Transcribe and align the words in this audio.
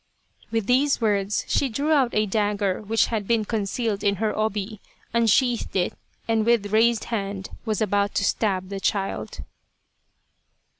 With 0.49 0.65
these 0.65 0.99
words 0.99 1.45
she 1.47 1.69
drew 1.69 1.91
out 1.91 2.09
a 2.15 2.25
dagger 2.25 2.81
which 2.81 3.05
had 3.13 3.27
been 3.27 3.45
concealed 3.45 4.03
in 4.03 4.15
her 4.15 4.35
obi* 4.35 4.81
unsheathed 5.13 5.75
it, 5.75 5.93
and 6.27 6.43
with 6.43 6.73
raised 6.73 7.03
hand 7.13 7.51
was 7.65 7.81
about 7.83 8.15
to 8.15 8.23
stab 8.25 8.69
the 8.69 8.79
child. 8.79 9.41